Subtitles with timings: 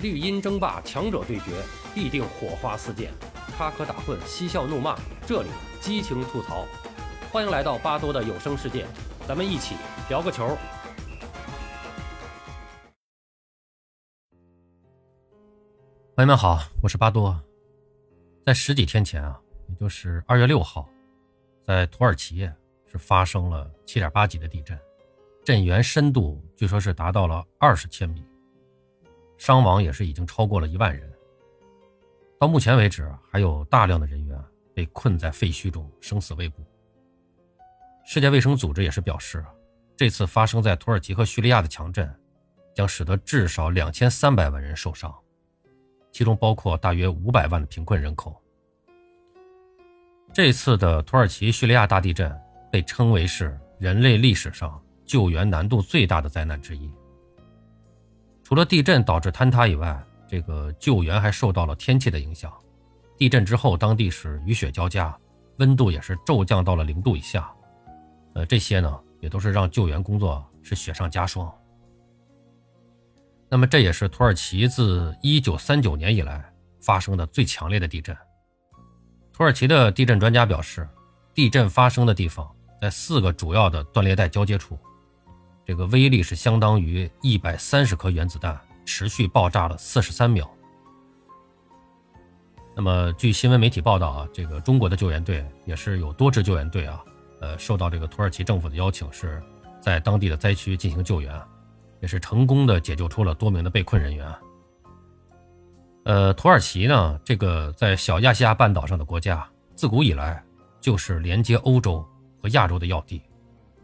[0.00, 1.60] 绿茵争霸，强者对决，
[1.92, 3.10] 必定火花四溅，
[3.56, 5.48] 插科打诨，嬉笑怒骂，这里
[5.80, 6.64] 激情吐槽。
[7.32, 8.86] 欢迎来到巴多的有声世界，
[9.26, 9.74] 咱们一起
[10.08, 10.56] 聊个球。
[16.14, 17.36] 朋友们好，我是巴多。
[18.46, 19.36] 在十几天前啊，
[19.68, 20.88] 也就是二月六号，
[21.60, 22.48] 在土耳其
[22.86, 24.78] 是发生了七点八级的地震，
[25.44, 28.24] 震源深度据说是达到了二十千米。
[29.38, 31.10] 伤亡也是已经超过了一万人。
[32.38, 34.38] 到目前为止，还有大量的人员
[34.74, 36.62] 被困在废墟中，生死未卜。
[38.04, 39.44] 世界卫生组织也是表示，
[39.96, 42.08] 这次发生在土耳其和叙利亚的强震，
[42.74, 45.12] 将使得至少两千三百万人受伤，
[46.12, 48.40] 其中包括大约五百万的贫困人口。
[50.32, 52.32] 这次的土耳其叙利亚大地震
[52.70, 56.88] 被称为是人类历史上救援难度最大的灾难之一。
[58.48, 62.50] 除了地震导致坍塌以外，这个救援还受到了天气的影响。
[63.18, 65.14] 地震之后，当地是雨雪交加，
[65.58, 67.52] 温度也是骤降到了零度以下。
[68.32, 71.54] 呃，这些呢，也都是让救援工作是雪上加霜。
[73.50, 78.16] 那么，这也是土耳其自1939年以来发生的最强烈的地震。
[79.30, 80.88] 土耳其的地震专家表示，
[81.34, 84.78] 地震发生的地方在四个主要的断裂带交接处。
[85.68, 90.50] 这个威力是相当于一百三十颗原子弹持续爆炸了四十三秒。
[92.74, 97.04] 那么，据新闻媒体报道啊，这个中国的救援队也是有多支救援队啊，
[97.42, 99.42] 呃，受到这个土耳其政府的邀请，是
[99.78, 101.38] 在当地的灾区进行救援，
[102.00, 104.34] 也是成功的解救出了多名的被困人员。
[106.04, 110.42] 呃，土耳其呢，这个在小亚细亚半岛上的国家，自古以来
[110.80, 112.02] 就是连接欧洲
[112.40, 113.20] 和亚洲的要地。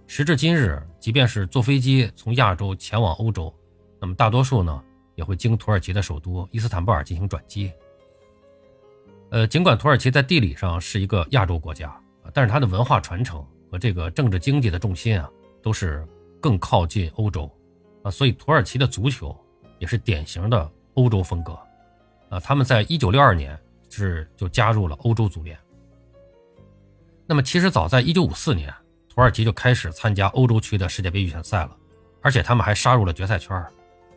[0.07, 3.53] 时至今日，即便是坐飞机从亚洲前往欧洲，
[3.99, 4.83] 那么大多数呢
[5.15, 7.73] 也会经土耳其的首都伊斯坦布尔进行转机。
[9.31, 11.99] 呃，尽管土耳其在地理上是一个亚洲国家，
[12.33, 15.29] 但是它的文化传承和这个政治经济的重心啊，
[15.63, 16.07] 都是
[16.41, 17.51] 更靠近欧洲
[18.03, 19.35] 啊，所以土耳其的足球
[19.79, 21.59] 也是典型的欧洲风格
[22.29, 22.39] 啊。
[22.39, 23.59] 他们在一九六二年
[23.89, 25.59] 是就加入了欧洲足联。
[27.27, 28.73] 那么其实早在一九五四年。
[29.15, 31.71] 土耳其就开始参加欧洲区的世界杯预选赛了，
[32.21, 33.65] 而且他们还杀入了决赛圈。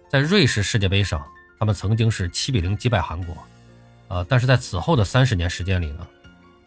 [0.09, 1.23] 在瑞士世界杯上，
[1.59, 3.37] 他们曾经是七比零击败韩国。
[4.07, 6.07] 呃，但是在此后的三十年时间里呢，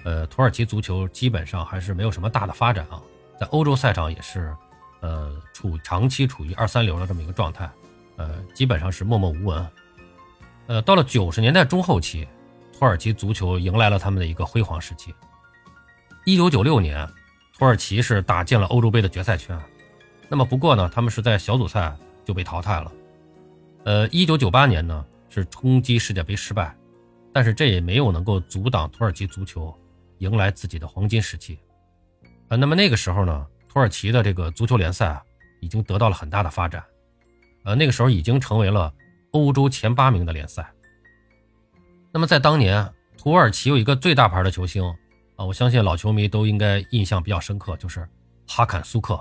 [0.05, 3.03] 呃，土耳其足球基本上还是没有什么大的发展啊，
[3.41, 4.55] 在欧洲赛场也是，
[5.01, 7.69] 呃，处长期处于二三流的这么一个状态，
[8.17, 9.69] 呃，基本上是默默无闻。
[10.69, 12.29] 呃，到了九十年代中后期，
[12.79, 15.13] 土耳其足球迎来了他们的一个辉煌时期。
[16.25, 17.09] 一九九六年。
[17.61, 19.55] 土耳其是打进了欧洲杯的决赛圈，
[20.31, 21.95] 那么不过呢，他们是在小组赛
[22.25, 22.91] 就被淘汰了。
[23.85, 26.75] 呃，一九九八年呢是冲击世界杯失败，
[27.35, 29.79] 但是这也没有能够阻挡土耳其足球
[30.21, 31.59] 迎来自己的黄金时期。
[32.49, 35.23] 呃，那么那个时候呢，土耳其的这个足球联赛
[35.61, 36.83] 已经得到了很大的发展，
[37.67, 38.91] 呃，那个时候已经成为了
[39.33, 40.67] 欧洲前八名的联赛。
[42.11, 44.83] 那么在当年，土耳其有一个最大牌的球星。
[45.41, 48.07] 啊，我相信老球迷都应该印象比较深刻，就是
[48.47, 49.15] 哈坎苏克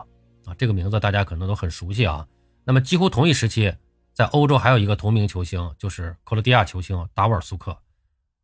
[0.43, 2.27] 啊，这个名字大家可能都很熟悉啊。
[2.65, 3.73] 那么几乎同一时期，
[4.11, 7.71] 在欧洲还有一个同名球星，就是克罗地亚球星达沃尔苏克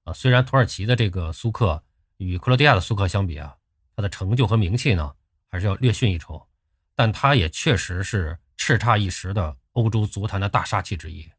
[0.06, 0.14] 啊。
[0.14, 1.84] 虽然土耳其的这个苏克
[2.16, 3.54] 与克罗地亚的苏克相比啊，
[3.94, 5.12] 他的成就和名气呢
[5.52, 6.42] 还是要略逊一筹，
[6.96, 11.30] 但他也确实是叱咤一时的欧洲足坛的大杀器之一。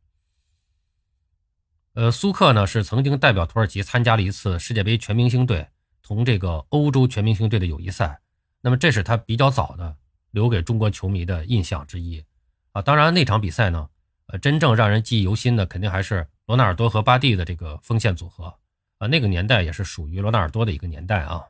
[1.95, 5.67] 呃，苏克呢是曾经代表土耳其参加了一次世界杯全明星队。
[6.07, 8.21] 从这个欧洲全明星队的友谊赛，
[8.61, 9.97] 那么这是他比较早的
[10.31, 12.25] 留给中国球迷的印象之一
[12.71, 12.81] 啊。
[12.81, 13.91] 当然那场比赛呢，
[14.27, 18.55] 呃，真正让人记忆犹新的肯定还是罗纳尔多和巴蒂的这个锋线组合
[18.99, 19.09] 啊。
[19.09, 21.45] 那个年代也是属于罗纳尔多的一个年代啊。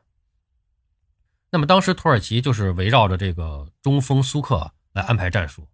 [1.51, 5.67] 那么当时土耳其就是围绕着这个中锋苏克来安排战术，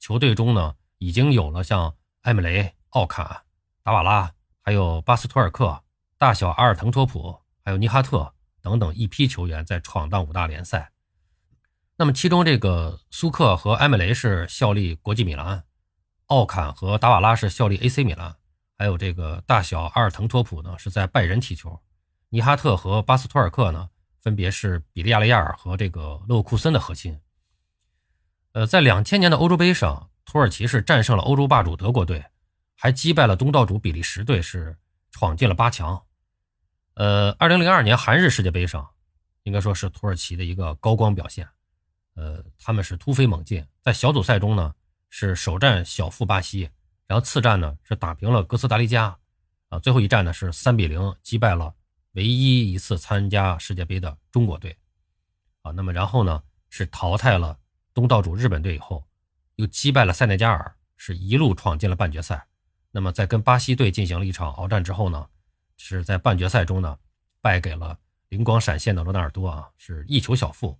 [0.00, 3.44] 球队中呢已经有了像埃姆雷、奥卡、
[3.82, 5.84] 达瓦拉，还有巴斯托尔克、
[6.16, 7.41] 大小阿尔滕托普。
[7.64, 10.92] 还有尼哈特等等一批球员在闯荡五大联赛，
[11.96, 15.64] 那么其中这个苏克和埃梅雷是效力国际米兰，
[16.26, 18.36] 奥坎和达瓦拉是效力 AC 米兰，
[18.76, 21.80] 还有这个大小阿尔滕托普呢是在拜仁踢球，
[22.30, 23.88] 尼哈特和巴斯托尔克呢
[24.20, 27.20] 分别是比利亚雷亚尔和这个勒沃库森的核心。
[28.52, 32.24] 呃，在两千年的欧洲杯上，土耳其是战胜了欧洲霸主德国队，
[32.76, 34.76] 还击败了东道主比利时队，是
[35.10, 36.02] 闯进了八强。
[36.94, 38.86] 呃，二零零二年韩日世界杯上，
[39.44, 41.48] 应该说是土耳其的一个高光表现。
[42.14, 44.74] 呃，他们是突飞猛进，在小组赛中呢
[45.08, 46.68] 是首战小负巴西，
[47.06, 49.16] 然后次战呢是打平了哥斯达黎加，
[49.70, 51.74] 啊，最后一战呢是三比零击败了
[52.12, 54.76] 唯一一次参加世界杯的中国队，
[55.62, 57.58] 啊，那么然后呢是淘汰了
[57.94, 59.02] 东道主日本队以后，
[59.56, 62.46] 又击败了塞内加尔，是一路闯进了半决赛。
[62.90, 65.26] 那么在跟巴西队进行了一场鏖战之后呢，
[65.84, 66.96] 是在半决赛中呢
[67.40, 67.98] 败给了
[68.28, 70.78] 灵光闪现的罗纳尔多啊，是一球小负。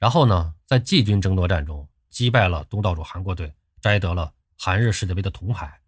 [0.00, 5.80] 然后呢，在季军争夺战中击败了东道主韩国队，摘得了韩日世界杯的铜牌。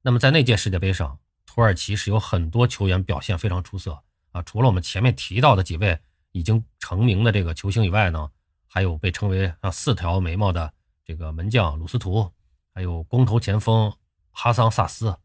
[0.00, 4.00] 那么在那届世界杯上，土耳其是有很多球员表现非常出色
[4.30, 4.40] 啊。
[4.42, 5.98] 除了我们前面提到的几位
[6.30, 8.30] 已经成名的这个球星以外呢，
[8.68, 10.72] 还有被称为啊四条眉毛的
[11.04, 12.32] 这个门将鲁斯图，
[12.72, 13.92] 还有光头前锋
[14.30, 15.18] 哈桑萨斯，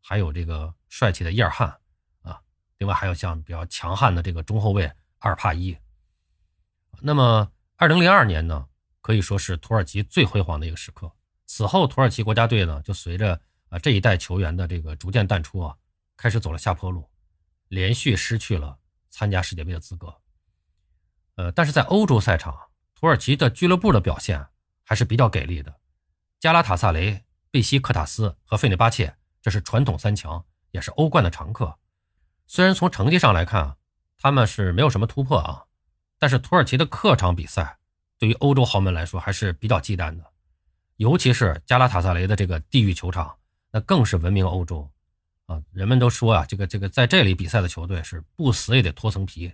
[0.00, 1.68] 还有这个帅气的伊尔汗
[2.22, 2.40] 啊。
[2.78, 4.84] 另外还有像比较强悍的这个中后卫
[5.18, 5.76] 阿尔帕伊。
[7.00, 8.66] 那么，二零零二年呢，
[9.00, 11.10] 可以说是土耳其最辉煌的一个时刻。
[11.46, 15.76] 此后，土耳其国家队呢，就随着啊这一代球员的这个逐渐淡出啊，
[16.16, 17.08] 开始走了下坡路，
[17.68, 18.78] 连续失去了
[19.08, 20.14] 参加世界杯的资格。
[21.36, 24.44] 呃，但是在欧洲赛场，土耳其的俱乐部的表现
[24.82, 25.80] 还是比较给力的。
[26.40, 29.16] 加拉塔萨雷、贝西克塔斯和费内巴切，
[29.48, 31.74] 这是传统三强，也是欧冠的常客。
[32.46, 33.76] 虽然从成绩上来看啊，
[34.18, 35.64] 他们是没有什么突破啊。
[36.18, 37.78] 但是土耳其的客场比赛
[38.18, 40.24] 对于欧洲豪门来说还是比较忌惮的，
[40.96, 43.34] 尤其是加拉塔萨雷的这个地狱球场，
[43.72, 44.86] 那更是闻名欧洲
[45.46, 45.62] 啊！
[45.72, 49.50] 人们都说啊，这个这个在这里比赛的球队是不死也得脱层皮。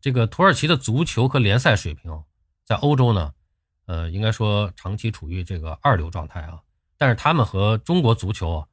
[0.00, 2.22] 这个土耳其的足球和联赛水平
[2.64, 3.34] 在欧洲呢，
[3.86, 6.62] 呃，应该说长期处于这个二流状态啊。
[6.96, 8.64] 但是他们和中国足球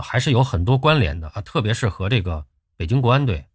[0.00, 2.44] 还是有很多关联的啊，特别是和这个
[2.76, 3.46] 北京国安队。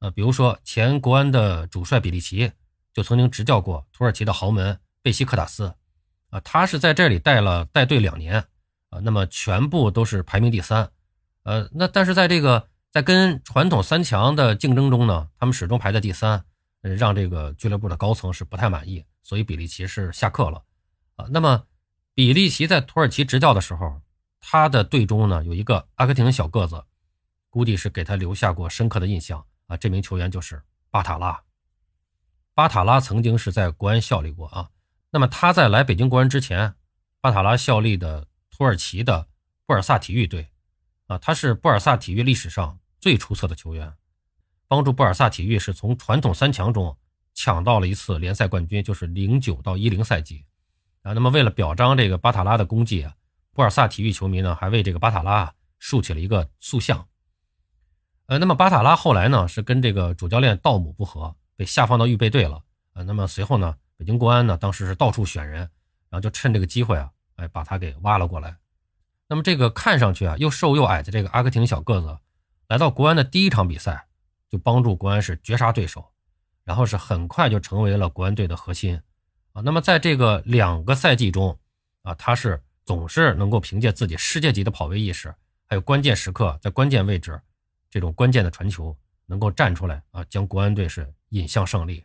[0.00, 2.50] 呃，比如说前国安的主帅比利奇
[2.92, 5.74] 就曾经执教过土耳其的豪门贝西克塔斯，
[6.30, 8.36] 啊，他是在这里带了带队两年，
[8.88, 10.90] 啊，那么全部都是排名第三，
[11.42, 16.44] 呃，那但是在这个在跟传统三强的竞争中呢，他们始终排在第三，
[16.82, 20.62] 呃，让这个俱乐部的高层是不太满意，所以比利奇是下课了，
[21.16, 21.64] 啊，那么
[22.14, 24.00] 比利奇在土耳其执教的时候，
[24.40, 26.84] 他的队中呢有一个阿根廷小个子，
[27.48, 29.44] 估计是给他留下过深刻的印象。
[29.66, 30.60] 啊，这名球员就是
[30.90, 31.40] 巴塔拉。
[32.54, 34.70] 巴塔拉曾经是在国安效力过啊。
[35.10, 36.74] 那么他在来北京国安之前，
[37.20, 39.28] 巴塔拉效力的土耳其的
[39.66, 40.48] 布尔萨体育队
[41.06, 43.94] 啊，他是布尔萨体育历史上最出色的球员，
[44.66, 46.96] 帮助布尔萨体育是从传统三强中
[47.32, 50.44] 抢到了一次联赛冠军，就是零九到一零赛季
[51.02, 51.12] 啊。
[51.12, 53.14] 那么为了表彰这个巴塔拉的功绩啊，
[53.60, 57.06] 博尔萨体育球迷呢还为这个巴塔拉竖起了一个塑像。
[58.24, 62.62] 呃，那么巴塔拉后来呢是跟这个主教练道姆不和，被下放到预备队了。
[62.94, 65.58] 呃，那么随后呢，北京国安呢当时是到处选人，
[66.08, 68.56] 然后就趁这个机会啊，哎，把他给挖了过来。
[69.28, 72.18] 那么这个看上去啊又瘦又矮的这个阿根廷小个子，
[72.66, 74.06] 来到国安的第一场比赛，
[74.48, 76.02] 就帮助国安是绝杀对手，
[76.64, 79.02] 然后是很快就成为了国安队的核心
[79.52, 79.60] 啊。
[79.60, 81.58] 那么在这个两个赛季中
[82.04, 85.32] 啊，他是总是能够凭借自己世界级的跑位意识，
[85.68, 87.40] 还有关键时刻在关键位置。
[87.88, 92.04] 这种关键的传球能够站出来啊，将国安队是引向胜利。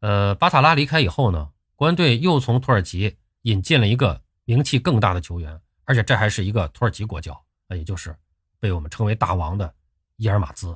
[0.00, 8.16] 呃，巴塔拉离开以后呢，国安队又从土耳其引进了一个名气更大的球员，而且这还是一个土耳其国脚，那也就是
[8.58, 9.74] 被我们称为大王的
[10.16, 10.74] 伊尔马兹。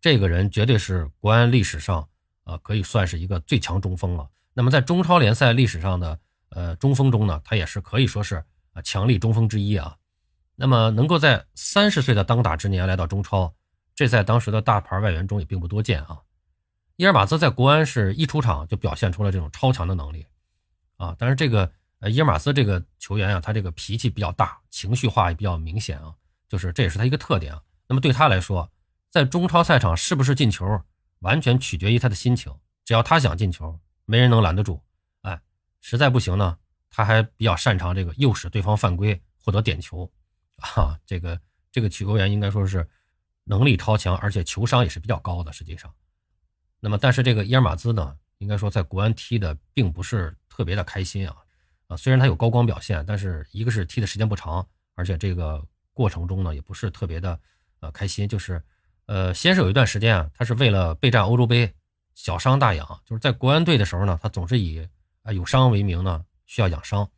[0.00, 2.08] 这个人绝对是国安历史上
[2.42, 4.28] 啊，可以算是一个最强中锋了。
[4.52, 6.18] 那么在中超联赛历史上的
[6.54, 8.36] 呃中锋中呢，他也是可以说是
[8.72, 9.96] 啊强力中锋之一啊。
[10.54, 13.52] 那么能够在三十岁的当打之年来到中超，
[13.94, 16.20] 这在当时的大牌外援中也并不多见啊。
[16.96, 20.26] 伊尔马兹在国安是一出场就表现出了这种超强的能力
[20.98, 21.16] 啊。
[21.18, 26.14] 但是这个呃伊尔马兹这个球员啊，他这个脾气比较大，情绪化也比较明显啊，
[26.48, 27.62] 就是这也是他一个特点啊。
[27.88, 28.70] 那么对他来说，
[29.10, 30.80] 在中超赛场是不是进球，
[31.20, 32.54] 完全取决于他的心情。
[32.84, 34.80] 只要他想进球，没人能拦得住。
[35.82, 36.56] 实在不行呢，
[36.88, 40.10] 他还比较擅长这个诱使对方犯规，获得点球。
[40.56, 41.38] 啊，这个
[41.70, 42.88] 这个曲球员应该说是
[43.44, 45.52] 能力超强，而且球商也是比较高的。
[45.52, 45.92] 实际上，
[46.78, 51.36] 那么但是这个伊尔马兹呢，应该说在国安踢的并不是特别的开心啊。
[51.88, 55.60] 啊，虽然他有高光表现，但是一个是踢的时间不长，而且这个
[55.92, 57.38] 过程中呢也不是特别的
[57.80, 58.28] 呃开心。
[58.28, 58.62] 就是
[59.06, 61.74] 呃，先是有一段时间啊，他是为了备战欧洲杯，
[62.14, 62.86] 小伤大养。
[63.04, 64.88] 就是在国安队的时候呢，他总是以
[65.22, 67.08] 啊有伤为名呢，需要养伤。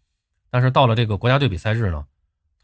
[0.51, 2.07] 但是到了这个国家队比赛日呢。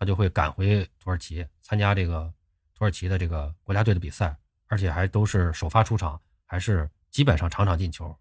[0.02, 2.32] 他就会赶回土耳其参加这个
[2.74, 4.34] 土耳其的这个国家队的比赛，
[4.66, 8.16] 而且还都是首发出场，还是基本上场场进球。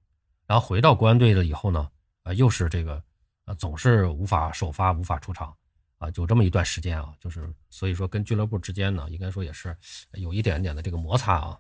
[0.46, 1.90] 然后回到国安队了以后呢，
[2.24, 3.02] 啊，又是这个
[3.46, 5.56] 啊，总是无法首发，无法出场
[6.00, 9.74] 啊，有这么一段时间啊，就是所以说跟俱乐部之间呢，应该说也是
[10.16, 11.58] 有一点点的这个摩擦啊。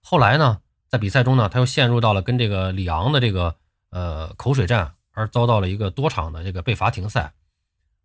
[0.00, 3.56] 后来呢，在比赛中呢，他又陷入到了跟这个里昂的这个
[3.94, 7.32] 呃口水战，而遭到了一个多场的这个被罚停赛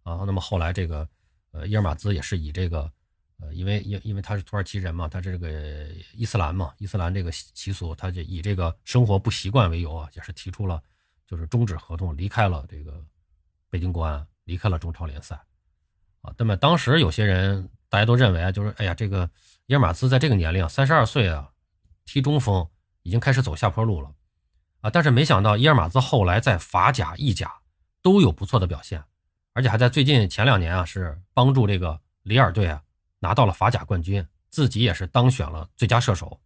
[0.04, 0.22] 啊。
[0.28, 1.08] 那么后来这个
[1.52, 2.92] 呃伊尔马兹也是以这个
[3.42, 10.82] 呃因为因因为他是土耳其人嘛，他这个伊斯兰嘛，伊斯兰这个习俗，他就以这个生活不习惯为由啊，也是提出了。
[11.26, 13.06] 就是终止合同，离开了这个
[13.70, 15.36] 北京国安，离开了中超联赛，
[16.22, 19.30] 啊，那么当时有些人大家都认为啊，就是哎呀，这个
[19.68, 21.52] 伊尔马兹在这个年龄，三十二岁啊，
[22.04, 22.68] 踢中锋
[23.04, 24.12] 已经开始走下坡路了，
[24.82, 27.54] 啊，但是没想到伊尔马兹后来在法甲、意甲
[28.02, 29.04] 都有不错的表现，
[29.54, 32.82] 而且还在最近前两年啊，是帮助这个里尔队啊
[33.20, 36.40] 拿到了法甲冠军，自己也是当选了最佳射手。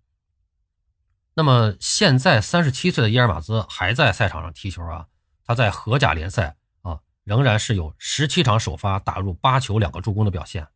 [1.35, 5.07] 那么现在三十七岁的伊尔马兹还在赛场上踢球啊，
[5.45, 10.67] 他在荷甲联赛啊仍然是有十七场首发打入八球两个助攻的表现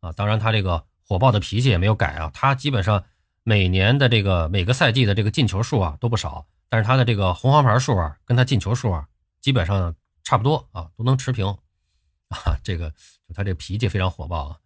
[0.00, 3.04] 啊，当然他这个火爆的脾气也没有改啊，他基本上
[3.42, 9.06] 每年的这个每个赛季的这个进球数啊都不少，但是他的这个红黄牌数啊跟他进球数啊
[9.42, 11.46] 基本上差不多啊都能持平
[12.28, 12.88] 啊，这个
[13.28, 14.60] 就他这脾气非常火爆啊，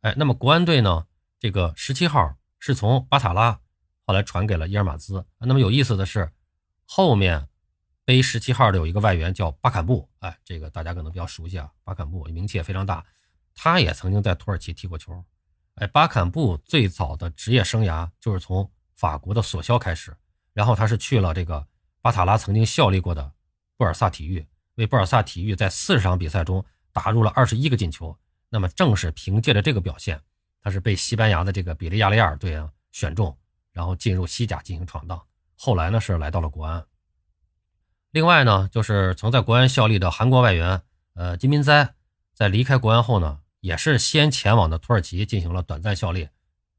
[0.00, 1.06] 哎，那么国安队呢
[1.38, 3.60] 这个十七号是从巴塔拉。
[4.08, 5.26] 后来传给了伊尔马兹。
[5.38, 6.30] 那么有意思的是，
[6.84, 7.48] 后面
[8.04, 11.68] 背十七号的有一个外援叫巴坎布，哎，这个大家可能比较熟悉啊。
[11.82, 13.04] 巴坎布名气也非常大，
[13.52, 15.24] 他也曾经在土耳其踢过球。
[15.74, 20.16] 哎，巴坎布最早的职业生涯就是从法国的索肖开始，
[20.56, 21.66] 然后他是去了这个
[22.00, 23.30] 巴塔拉曾经效力过的
[23.76, 24.46] 布尔萨体育，
[24.76, 28.16] 为布尔萨体育在四十场比赛中打入了二十一个进球。
[28.48, 30.18] 那么正是凭借着这个表现，
[30.62, 33.36] 他是被西班牙的这个比利亚雷亚尔队啊选中。
[33.72, 35.22] 然后进入西甲进行闯荡，
[35.54, 36.82] 后来呢是来到了国安。
[38.10, 40.80] 另外呢，就是曾在国安效力的韩国外援，
[41.12, 41.94] 呃金民哉，
[42.32, 46.26] 在离开国安后呢，也是先前往的土耳其进行了短暂效力，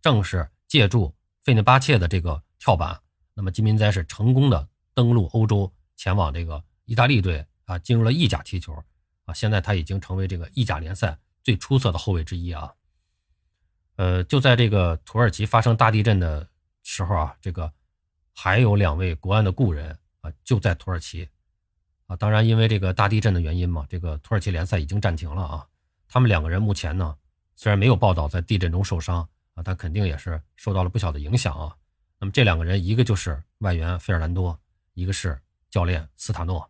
[0.01, 2.99] 正是借助费内巴切的这个跳板，
[3.37, 8.73] 那么金民哉是成功的登陆欧洲，前往这个意大利队啊，进入了意甲踢球
[9.25, 12.73] 啊，现在他已经成为这个意甲联赛最出色的后卫之一啊。
[13.95, 16.45] 呃，就在这个土耳其发生大地震的。
[16.89, 17.69] 时候啊，这个
[18.33, 19.91] 还有两位国安的故人
[20.21, 21.27] 啊，就在土耳其
[22.05, 22.15] 啊。
[22.15, 25.67] 当然，因为这个大地震的原因嘛，这个土耳其联赛已经暂停了啊。
[26.07, 27.17] 他们两个人目前呢，
[27.57, 31.75] 虽然没有报道在地震中受伤啊，但肯定也是受到了不小的影响啊。
[32.19, 34.59] 那么这两个人，一个就是外援费尔南多，
[34.93, 36.67] 一个是教练斯塔诺。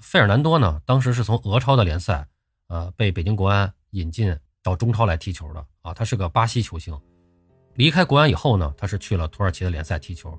[0.00, 2.26] 费尔南多呢，当时是从俄超的联赛
[2.66, 6.98] 呃被北京国安引进到中超来踢球的啊，他是个巴西球星。
[7.74, 10.30] 离开国安以后呢，他是去了土耳其的联赛踢球，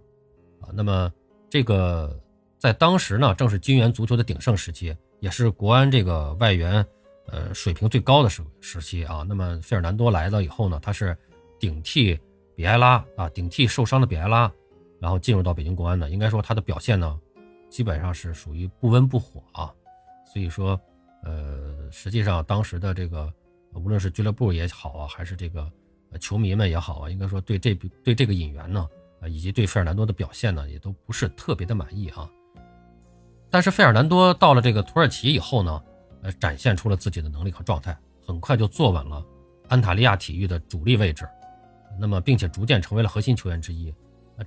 [0.61, 1.11] 啊，那么
[1.49, 2.21] 这个
[2.59, 6.85] 在当时呢，正是金元足球的鼎盛时期，也是国安这个外援，
[7.27, 9.25] 呃，水平最高的时时期啊。
[9.27, 11.17] 那么费尔南多来了以后呢，他是
[11.59, 12.19] 顶替
[12.55, 14.51] 比埃拉啊，顶替受伤的比埃拉，
[14.99, 16.09] 然后进入到北京国安的。
[16.09, 17.19] 应该说他的表现呢，
[17.69, 19.73] 基本上是属于不温不火啊。
[20.31, 20.79] 所以说，
[21.23, 23.31] 呃，实际上当时的这个
[23.73, 25.69] 无论是俱乐部也好啊，还是这个。
[26.21, 28.87] 球迷们也好啊，应该说对这对这个引援呢，
[29.19, 32.29] 啊，以及对费尔南多的表现呢，也都不是特别的满意啊。
[33.49, 35.83] 但是费尔南多到了这个土耳其以后呢，
[36.21, 39.25] 呃，展现出了自己的能力和状态，很快就坐稳了
[39.67, 41.27] 安塔利亚体育的主力位置，
[41.99, 43.93] 那么并且逐渐成为了核心球员之一。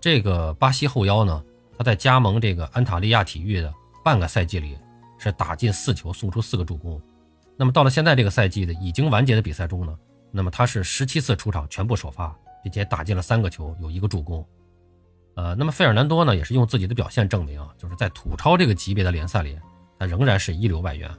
[0.01, 1.43] 这个巴西后腰呢，
[1.77, 3.73] 他在加盟这个安塔利亚体育的
[4.05, 4.77] 半个赛季里，
[5.19, 7.01] 是打进四球，送出四个助攻。
[7.57, 9.99] 那么到了现在这个赛季的已经完结的比赛中呢？
[10.31, 14.47] 那么他是十七次出场全部首发，并且打进了三个球，有一个助攻。
[15.35, 19.59] 呃，那么费尔南多呢，也是用自己的表现证明啊，就是在土超这个级别的联赛里，
[19.99, 21.11] 他仍然是一流外援。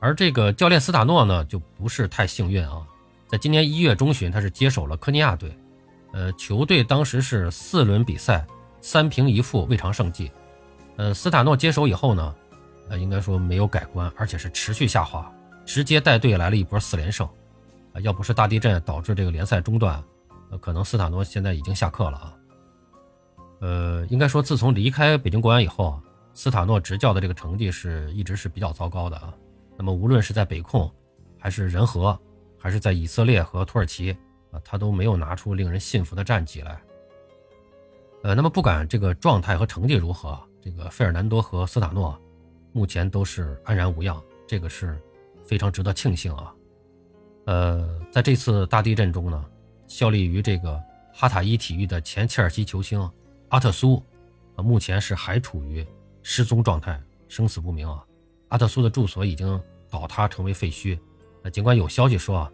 [0.00, 2.84] 而这个教练斯塔诺呢，就不是太幸运啊，
[3.34, 5.52] 在今年一月中旬，他是接手了科尼亚队，
[6.12, 8.46] 呃，球队当时是四轮比赛
[8.80, 10.30] 三平一负，未尝胜绩。
[10.94, 12.32] 呃，斯塔诺接手以后呢，
[12.90, 15.28] 呃，应该说没有改观，而且是持续下滑，
[15.66, 17.28] 直接带队来了一波四连胜。
[17.92, 20.00] 啊，要不是大地震导致这个联赛中断，
[20.52, 22.34] 呃，可能斯塔诺现在已经下课了啊。
[23.62, 26.00] 呃，应该说，自从离开北京国安以后啊，
[26.34, 29.34] 斯塔诺执教的这个成绩是一直是比较糟糕的啊。
[29.76, 30.88] 那么，无论是在北控，
[31.36, 32.16] 还是人和，
[32.64, 34.10] 还是在以色列和土耳其
[34.50, 36.80] 啊，他都没有拿出令人信服的战绩来。
[38.22, 42.18] 呃，那么不管这个状态和成绩如何，这个费尔南多和斯塔诺
[42.72, 44.18] 目前都是安然无恙，
[44.48, 44.98] 这个是
[45.44, 46.54] 非常值得庆幸啊。
[47.44, 49.44] 呃，在这次大地震中呢，
[49.86, 52.98] 效力于这个哈塔伊体育的前切尔西球星
[53.50, 54.02] 阿特苏，
[54.56, 55.86] 啊，目前是还处于
[56.22, 58.02] 失踪状态，生死不明啊。
[58.48, 60.98] 阿特苏的住所已经倒塌成为废墟。
[61.44, 62.52] 那尽管有消息说啊，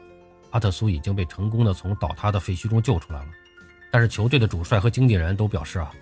[0.51, 3.29] 阿特苏已经被成功的从倒塌的废墟中救出来了，
[3.89, 5.93] 但是球队的主帅和经纪人都表示啊，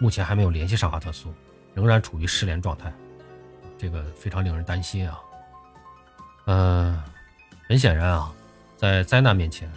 [0.00, 1.32] 目前还没有联系上阿特苏，
[1.74, 2.92] 仍然处于失联状态。
[3.78, 5.20] 这个非常令人担心啊。
[6.46, 7.00] 嗯，
[7.68, 8.34] 很显然啊，
[8.76, 9.70] 在灾难面前，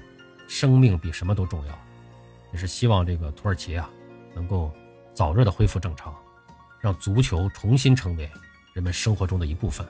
[0.48, 1.80] 生命比什么都重要。
[2.52, 3.88] 也是希望这个土耳其啊，
[4.34, 4.74] 能够
[5.14, 6.16] 早日的恢复正常，
[6.80, 8.28] 让足球重新成为
[8.74, 9.86] 人们生活中的一部分。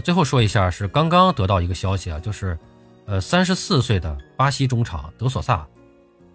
[0.00, 2.58] 最后说一下，是刚刚得到一个消息啊，就是，
[3.06, 5.66] 呃，三十四岁的巴西中场德索萨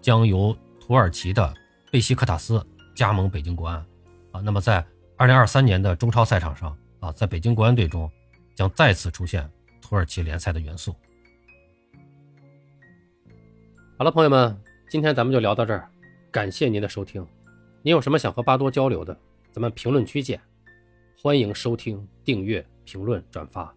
[0.01, 1.53] 将由土耳其的
[1.91, 2.65] 贝西克塔斯
[2.95, 3.77] 加盟北京国安
[4.31, 4.41] 啊。
[4.41, 4.85] 那么在
[5.17, 8.09] 二零二三年的中超赛场上啊，在北京国安队中
[8.55, 9.49] 将再次出现
[9.81, 10.95] 土耳其联赛的元素。
[13.97, 14.59] 好了，朋友们。
[14.89, 15.89] 今天咱们就聊到这儿，
[16.29, 17.25] 感谢您的收听。
[17.81, 19.17] 您有什么想和巴多交流的，
[19.51, 20.39] 咱们评论区见。
[21.19, 23.73] 欢迎收听、订阅、评论、转发。